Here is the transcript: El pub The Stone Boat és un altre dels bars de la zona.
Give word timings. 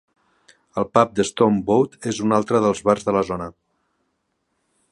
El 0.81 0.87
pub 0.97 1.11
The 1.19 1.25
Stone 1.29 1.61
Boat 1.67 2.09
és 2.13 2.21
un 2.29 2.33
altre 2.37 2.63
dels 2.65 2.81
bars 2.89 3.05
de 3.11 3.15
la 3.19 3.25
zona. 3.31 3.51